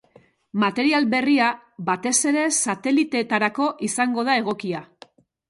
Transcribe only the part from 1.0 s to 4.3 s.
berria batez ere sateliteetarako izango